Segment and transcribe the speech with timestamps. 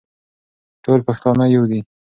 [0.83, 1.79] ټول پښتانه يو دي.